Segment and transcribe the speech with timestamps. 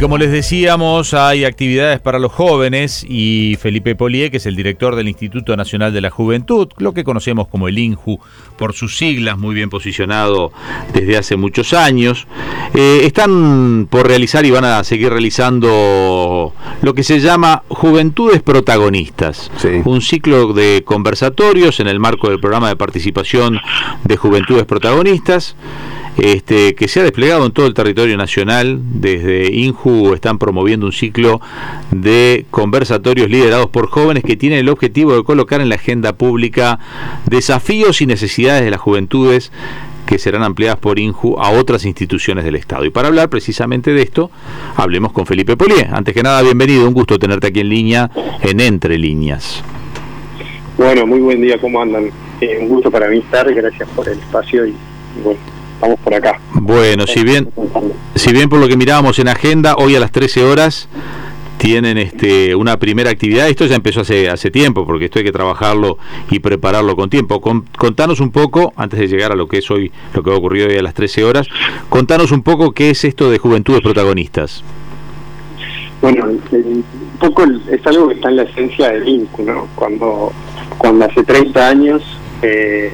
[0.00, 4.94] Como les decíamos, hay actividades para los jóvenes y Felipe Polié, que es el director
[4.94, 8.20] del Instituto Nacional de la Juventud, lo que conocemos como el INJU
[8.56, 10.52] por sus siglas, muy bien posicionado
[10.94, 12.28] desde hace muchos años,
[12.74, 19.50] eh, están por realizar y van a seguir realizando lo que se llama Juventudes Protagonistas,
[19.84, 23.58] un ciclo de conversatorios en el marco del programa de participación
[24.04, 25.56] de Juventudes Protagonistas
[26.18, 28.80] este, que se ha desplegado en todo el territorio nacional.
[28.82, 31.40] Desde INJU están promoviendo un ciclo
[31.90, 36.78] de conversatorios liderados por jóvenes que tienen el objetivo de colocar en la agenda pública
[37.26, 39.52] desafíos y necesidades de las juventudes
[40.06, 42.84] que serán ampliadas por INJU a otras instituciones del Estado.
[42.86, 44.30] Y para hablar precisamente de esto,
[44.74, 45.86] hablemos con Felipe Polié.
[45.92, 48.10] Antes que nada, bienvenido, un gusto tenerte aquí en línea,
[48.42, 49.62] en Entre Líneas.
[50.78, 52.10] Bueno, muy buen día, ¿cómo andan?
[52.40, 54.74] Eh, un gusto para mí estar, gracias por el espacio y
[55.22, 55.40] bueno,
[55.78, 56.40] estamos por acá.
[56.54, 57.48] Bueno, si bien,
[58.16, 60.88] si bien por lo que mirábamos en agenda, hoy a las 13 horas
[61.56, 63.48] tienen este una primera actividad.
[63.48, 65.98] Esto ya empezó hace hace tiempo, porque esto hay que trabajarlo
[66.30, 67.40] y prepararlo con tiempo.
[67.40, 70.68] contanos un poco, antes de llegar a lo que es hoy, lo que ha ocurrido
[70.68, 71.46] hoy a las 13 horas,
[71.88, 74.64] contanos un poco qué es esto de Juventudes Protagonistas.
[76.02, 76.84] Bueno, un
[77.20, 79.68] poco es algo que está en la esencia del INCU, ¿no?
[79.74, 80.32] Cuando,
[80.76, 82.02] cuando hace 30 años
[82.42, 82.92] eh,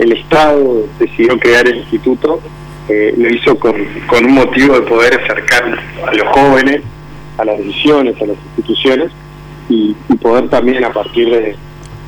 [0.00, 2.40] el Estado decidió crear el instituto,
[2.88, 6.80] eh, lo hizo con, un motivo de poder acercar a los jóvenes
[7.36, 9.10] a las decisiones, a las instituciones
[9.68, 11.56] y, poder también a partir de,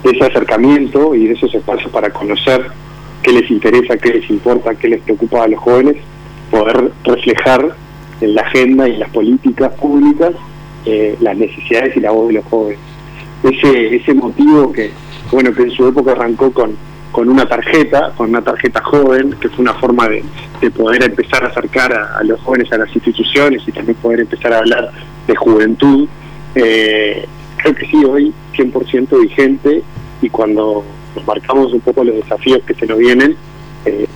[0.05, 2.67] ese acercamiento y de esos espacios para conocer
[3.23, 5.97] qué les interesa, qué les importa, qué les preocupa a los jóvenes,
[6.51, 7.77] poder reflejar
[8.21, 10.33] en la agenda y en las políticas públicas
[10.85, 12.81] eh, las necesidades y la voz de los jóvenes.
[13.45, 14.91] Ese, ese motivo que,
[15.31, 16.77] bueno, que en su época arrancó con,
[17.13, 20.25] con una tarjeta, con una tarjeta joven, que fue una forma de,
[20.71, 24.59] poder empezar a acercar a, los jóvenes a las instituciones y también poder empezar a
[24.59, 24.91] hablar
[25.27, 26.09] de juventud.
[26.55, 29.83] Eh, creo que sí, hoy 100% vigente
[30.23, 30.85] y cuando
[31.15, 33.37] nos marcamos un poco los desafíos que se nos vienen,
[33.85, 34.07] eh,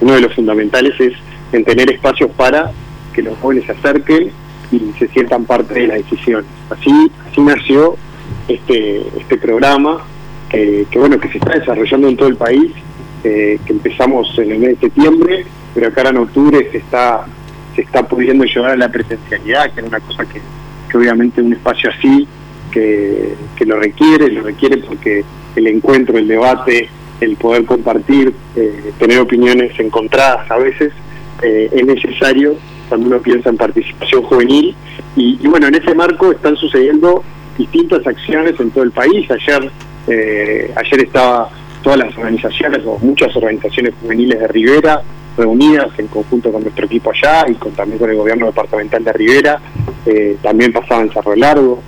[0.00, 1.12] uno de los fundamentales es
[1.52, 2.72] en tener espacios para
[3.14, 4.32] que los jóvenes se acerquen
[4.72, 6.46] y se sientan parte de las decisiones.
[6.70, 7.96] Así, así nació
[8.48, 10.00] este, este programa
[10.48, 12.72] que, bueno que se está desarrollando en todo el país,
[13.24, 17.26] eh, que empezamos en el mes de septiembre, pero acá en octubre se está
[17.76, 20.40] se está pudiendo llevar a la presencialidad, que es una cosa que,
[20.96, 22.26] obviamente un espacio así
[22.70, 23.34] que,
[23.66, 25.24] lo requiere, lo requiere porque
[25.54, 26.88] el encuentro, el debate,
[27.20, 30.92] el poder compartir, eh, tener opiniones encontradas a veces,
[31.42, 32.56] eh, es necesario
[32.88, 34.74] cuando uno piensa en participación juvenil.
[35.16, 37.22] Y, y, bueno, en ese marco están sucediendo
[37.58, 39.30] distintas acciones en todo el país.
[39.30, 39.70] Ayer
[40.06, 41.48] eh, ayer estaba
[41.82, 45.02] todas las organizaciones o muchas organizaciones juveniles de Rivera
[45.36, 49.12] reunidas en conjunto con nuestro equipo allá y con, también con el gobierno departamental de
[49.12, 49.60] Rivera.
[50.06, 51.80] Eh, también pasaba en Cerro Largo,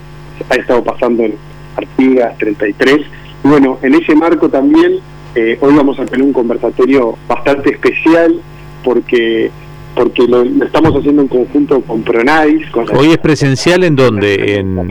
[0.49, 1.35] ha estado pasando en
[1.77, 3.01] Artigas 33.
[3.45, 4.99] Y bueno, en ese marco también
[5.35, 8.41] eh, hoy vamos a tener un conversatorio bastante especial
[8.83, 9.51] porque
[9.95, 12.67] porque lo, estamos haciendo en conjunto con Pronadis.
[12.97, 14.55] ¿Hoy es presencial en dónde?
[14.57, 14.89] En...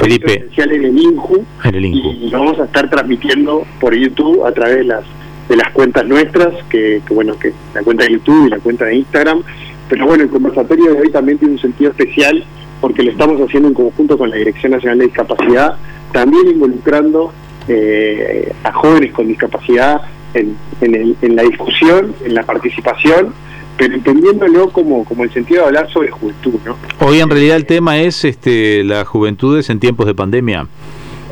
[0.00, 0.48] Felipe.
[0.56, 1.44] en el INJU,
[1.74, 5.04] y lo vamos a estar transmitiendo por YouTube a través de las
[5.48, 8.94] de las cuentas nuestras, que, bueno, que la cuenta de YouTube y la cuenta de
[8.94, 9.42] Instagram.
[9.88, 12.44] Pero bueno, el conversatorio de hoy también tiene un sentido especial
[12.80, 15.74] porque lo estamos haciendo en conjunto con la Dirección Nacional de Discapacidad,
[16.12, 17.32] también involucrando
[17.66, 20.02] eh, a jóvenes con discapacidad
[20.34, 23.34] en, en la discusión, en la participación
[23.84, 26.76] entendiéndolo como, como el sentido de hablar sobre juventud, ¿no?
[27.00, 30.66] Hoy en realidad el tema es este las juventudes en tiempos de pandemia.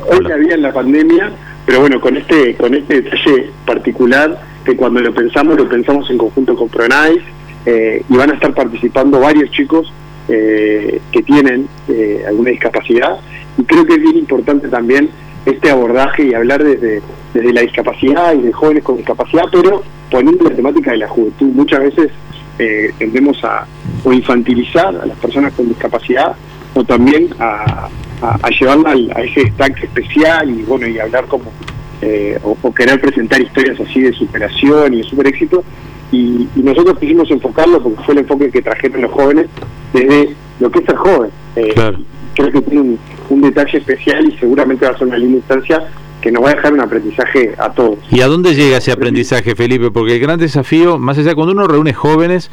[0.07, 1.31] Hoy había en la pandemia,
[1.65, 6.17] pero bueno, con este con este detalle particular que cuando lo pensamos lo pensamos en
[6.17, 7.19] conjunto con Pronais
[7.65, 9.91] eh, y van a estar participando varios chicos
[10.27, 13.19] eh, que tienen eh, alguna discapacidad
[13.57, 15.09] y creo que es bien importante también
[15.45, 17.01] este abordaje y hablar desde,
[17.33, 21.47] desde la discapacidad y de jóvenes con discapacidad, pero poniendo la temática de la juventud.
[21.47, 22.11] Muchas veces
[22.59, 23.65] eh, tendemos a
[24.03, 26.35] o infantilizar a las personas con discapacidad
[26.73, 27.89] o también a,
[28.21, 31.51] a, llevarla a ese destaque especial y bueno y hablar como
[32.01, 35.63] eh, o, querer presentar historias así de superación y de super éxito
[36.11, 39.47] y, nosotros quisimos enfocarlo porque fue el enfoque que trajeron los jóvenes
[39.93, 41.31] desde lo que es ser joven.
[41.55, 41.73] Eh,
[42.35, 45.87] creo que tiene un, un detalle especial y seguramente va a ser una linda instancia
[46.21, 47.99] que nos va a dejar un aprendizaje a todos.
[48.11, 49.91] ¿Y a dónde llega ese aprendizaje, Felipe?
[49.91, 52.51] Porque el gran desafío, más allá cuando uno reúne jóvenes,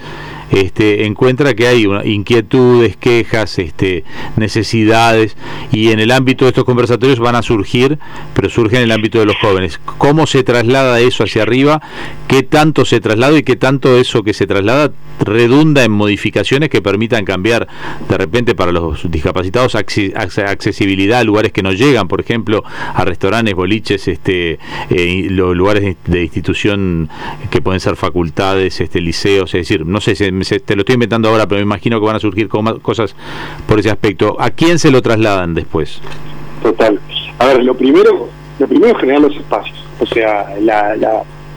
[0.51, 4.05] este, encuentra que hay inquietudes, quejas, este,
[4.37, 5.37] necesidades,
[5.73, 7.99] y en el ámbito de estos conversatorios van a surgir,
[8.35, 9.81] pero surgen en el ámbito de los jóvenes.
[9.99, 11.81] ¿Cómo se traslada eso hacia arriba?
[12.29, 16.83] ¿Qué tanto se traslada y qué tanto eso que se traslada redunda en modificaciones que
[16.83, 17.67] permitan cambiar
[18.09, 23.55] de repente para los discapacitados accesibilidad a lugares que no llegan, por ejemplo, a restaurantes,
[23.55, 24.59] boliches, este,
[24.91, 27.09] eh, los lugares de institución
[27.51, 31.47] que pueden ser facultades, este, liceos, es decir, no sé, te lo estoy inventando ahora,
[31.47, 33.15] pero me imagino que van a surgir cosas
[33.67, 34.37] por ese aspecto.
[34.39, 36.01] ¿A quién se lo trasladan después?
[36.63, 37.01] Total.
[37.39, 38.29] A ver, lo primero,
[38.59, 39.79] lo primero es generar los espacios.
[40.01, 40.55] O sea,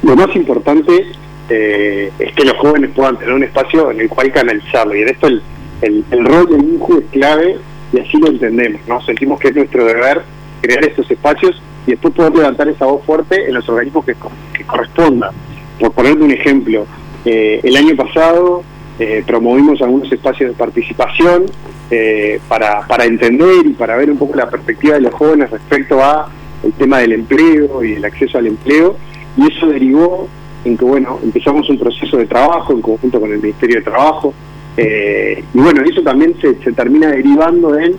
[0.03, 1.11] lo más importante
[1.49, 4.95] eh, es que los jóvenes puedan tener un espacio en el cual canalizarlo.
[4.95, 5.41] Y en esto el,
[5.81, 7.57] el, rol del INJU es clave
[7.93, 8.81] y así lo entendemos.
[8.87, 10.21] no Sentimos que es nuestro deber
[10.61, 14.15] crear estos espacios y después poder levantar esa voz fuerte en los organismos que,
[14.53, 15.31] que correspondan.
[15.79, 16.85] Por ponerte un ejemplo,
[17.25, 18.63] eh, el año pasado
[18.97, 21.45] eh, promovimos algunos espacios de participación
[21.91, 26.01] eh, para, para entender y para ver un poco la perspectiva de los jóvenes respecto
[26.03, 26.29] a
[26.63, 28.95] el tema del empleo y el acceso al empleo.
[29.37, 30.27] Y eso derivó
[30.65, 34.33] en que bueno empezamos un proceso de trabajo en conjunto con el Ministerio de Trabajo.
[34.77, 37.97] Y bueno eso también se, se termina derivando en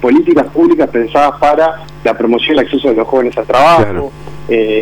[0.00, 4.12] políticas públicas pensadas para la promoción y el acceso de los jóvenes al trabajo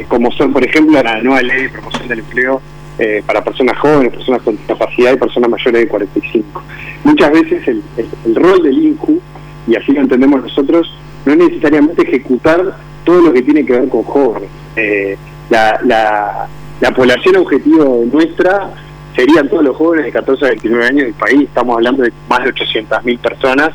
[0.09, 2.61] como son por ejemplo la nueva ley de promoción del empleo
[2.99, 6.63] eh, para personas jóvenes, personas con discapacidad y personas mayores de 45.
[7.05, 9.21] Muchas veces el, rol del INCU,
[9.67, 10.93] y así lo entendemos nosotros,
[11.25, 14.51] no es necesariamente ejecutar todo lo que tiene que ver con jóvenes.
[14.77, 15.17] Eh,
[15.51, 16.49] la,
[16.95, 18.71] población objetivo nuestra
[19.17, 22.45] serían todos los jóvenes de 14 a 29 años del país, estamos hablando de más
[22.45, 23.71] de 800.000 personas.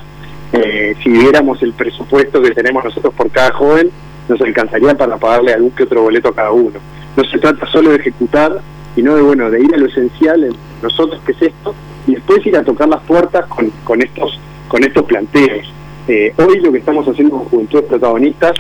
[0.54, 3.90] Eh, si viéramos el presupuesto que tenemos nosotros por cada joven,
[4.30, 6.80] nos alcanzaría para pagarle algún que otro boleto a cada uno.
[7.16, 8.62] No se trata solo de ejecutar,
[8.98, 11.76] sino de bueno de ir a lo esencial en nosotros que es esto
[12.08, 15.72] y después ir a tocar las puertas con, con estos con estos planteos.
[16.08, 18.54] Eh, hoy lo que estamos haciendo con Juventud Protagonistas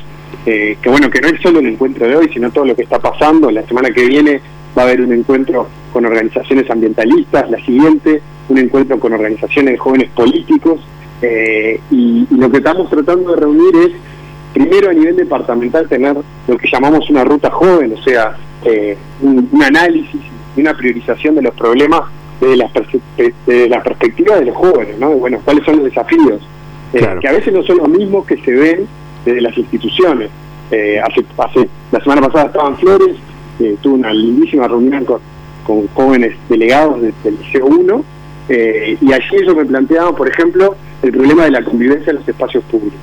[0.46, 2.84] eh, que bueno que no es solo el encuentro de hoy sino todo lo que
[2.84, 4.40] está pasando la semana que viene
[4.78, 9.78] va a haber un encuentro con organizaciones ambientalistas la siguiente un encuentro con organizaciones de
[9.80, 10.82] jóvenes políticos
[11.24, 13.92] eh, y, lo que estamos tratando de reunir es
[14.54, 16.16] primero a nivel departamental tener
[16.48, 18.38] lo que llamamos una ruta joven, o sea,
[19.22, 20.22] un, análisis
[20.58, 22.02] y una priorización de los problemas
[22.42, 22.70] desde la,
[23.68, 25.12] la perspectiva de los jóvenes, ¿no?
[25.12, 26.42] bueno, cuáles son los desafíos,
[26.94, 28.88] eh, que a veces no son los mismos que se ven
[29.26, 30.30] desde las instituciones.
[30.72, 33.16] Eh, hace, hace, la semana pasada estaba en Flores,
[33.82, 35.20] tuve una lindísima reunión con,
[35.66, 38.04] con jóvenes delegados del Liceo 1,
[38.50, 42.64] y allí ellos me planteaban, por ejemplo, el problema de la convivencia en los espacios
[42.66, 43.00] públicos.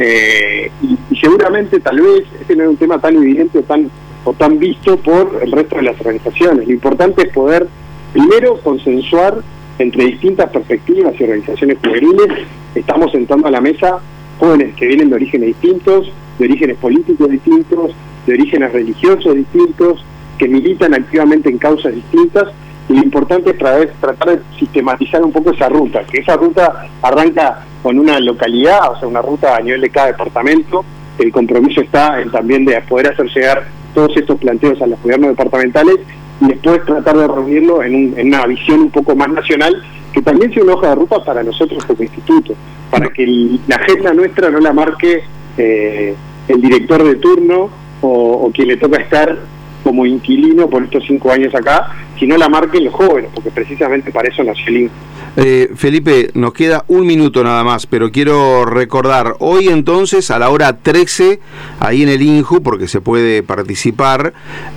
[0.00, 3.90] y, seguramente, tal vez, este no es un tema tan evidente o tan
[4.24, 6.66] o tan visto por el resto de las organizaciones.
[6.66, 7.66] Lo importante es poder,
[8.12, 9.42] primero, consensuar
[9.78, 12.46] entre distintas perspectivas y organizaciones juveniles.
[12.74, 13.98] Estamos sentando a la mesa
[14.38, 17.92] jóvenes que vienen de orígenes distintos, de orígenes políticos distintos,
[18.26, 20.04] de orígenes religiosos distintos,
[20.38, 22.48] que militan activamente en causas distintas.
[22.88, 23.56] Y lo importante es
[24.00, 28.98] tratar de sistematizar un poco esa ruta, que esa ruta arranca con una localidad, o
[28.98, 30.84] sea, una ruta a nivel de cada departamento.
[31.18, 33.64] El compromiso está en también de poder hacer llegar
[33.94, 35.96] todos estos planteos a los gobiernos departamentales
[36.40, 39.82] y después tratar de reunirlo en, una visión un poco más nacional,
[40.12, 42.54] que también sea una hoja de ruta para nosotros como instituto,
[42.90, 43.26] para que
[43.66, 45.22] la agenda nuestra no la marque
[45.56, 46.14] eh,
[46.48, 47.70] el director de turno
[48.00, 49.38] o, quien le toca estar
[49.84, 54.28] como inquilino por estos cinco años acá, sino la marquen los jóvenes, porque precisamente para
[54.28, 54.90] eso nació el
[55.36, 60.48] eh, Felipe, nos queda un minuto nada más, pero quiero recordar, hoy entonces a la
[60.48, 61.40] hora 13,
[61.80, 64.32] ahí en el INJU, porque se puede participar,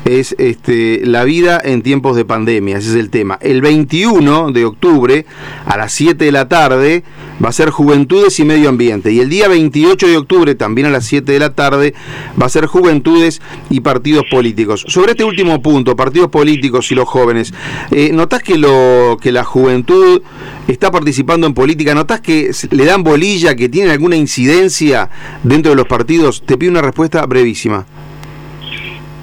[0.06, 3.38] es este, la vida en tiempos de pandemia, ese es el tema.
[3.40, 5.26] El 21 de octubre,
[5.66, 7.04] a las 7 de la tarde,
[7.44, 9.12] va a ser Juventudes y Medio Ambiente.
[9.12, 11.94] Y el día 28 de octubre, también a las 7 de la tarde,
[12.42, 14.86] va a ser Juventudes y Partidos Políticos.
[14.98, 17.54] Sobre este último punto, partidos políticos y los jóvenes,
[17.92, 20.24] eh, ¿notás que, lo, que la juventud
[20.68, 25.08] está participando en política, ¿notás que le dan bolilla, que tienen alguna incidencia
[25.44, 26.42] dentro de los partidos?
[26.42, 27.86] Te pido una respuesta brevísima.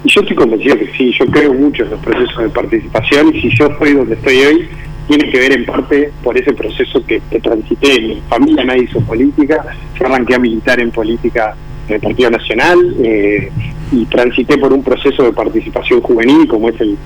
[0.05, 3.57] Yo estoy convencido que sí, yo creo mucho en los procesos de participación y si
[3.57, 4.69] yo estoy donde estoy hoy,
[5.09, 7.95] tiene que ver en parte por ese proceso que, transité.
[7.95, 9.61] En mi familia nadie hizo política,
[9.99, 11.53] yo arranqué a militar en política
[11.87, 13.51] en el Partido Nacional eh,
[13.91, 16.97] y transité por un proceso de participación juvenil como es el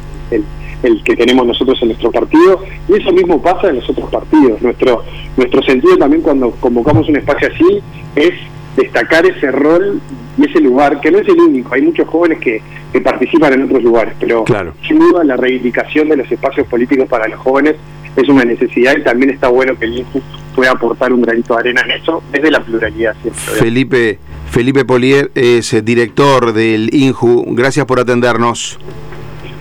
[0.84, 4.62] el que tenemos nosotros en nuestro partido, y eso mismo pasa en los otros partidos.
[4.62, 5.04] Nuestro,
[5.36, 7.82] nuestro sentido también cuando convocamos un espacio así
[8.16, 8.34] es
[8.78, 10.00] destacar ese rol
[10.38, 12.62] y ese lugar, que no es el único, hay muchos jóvenes que,
[13.04, 14.44] participan en otros lugares, pero
[14.86, 17.76] sin duda la reivindicación de los espacios políticos para los jóvenes
[18.16, 20.22] es una necesidad y también está bueno que el INJU
[20.56, 23.42] pueda aportar un granito de arena en eso, desde la pluralidad siempre.
[23.42, 24.20] Felipe,
[24.50, 28.80] Felipe Polier es director del INJU, gracias por atendernos.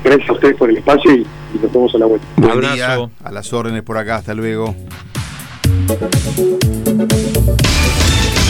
[0.02, 1.26] Gracias a ustedes por el espacio y,
[1.60, 2.26] nos vemos a la vuelta.
[2.36, 2.74] Buen Abrazo.
[2.74, 4.74] día, a las órdenes por acá, hasta luego.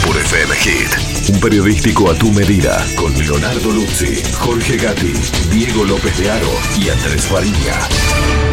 [0.05, 5.13] Por FM Hit, un periodístico a tu medida, con Leonardo Luzzi, Jorge Gatti,
[5.51, 8.48] Diego López de Aro y Andrés Farina.